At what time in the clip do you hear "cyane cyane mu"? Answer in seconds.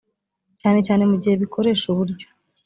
0.59-1.15